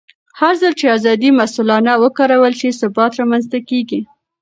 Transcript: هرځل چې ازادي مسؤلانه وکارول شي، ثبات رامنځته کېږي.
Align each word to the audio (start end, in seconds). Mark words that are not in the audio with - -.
هرځل 0.39 0.73
چې 0.79 0.85
ازادي 0.97 1.29
مسؤلانه 1.41 1.93
وکارول 2.03 2.53
شي، 2.59 2.69
ثبات 2.79 3.11
رامنځته 3.19 3.59
کېږي. 3.69 3.99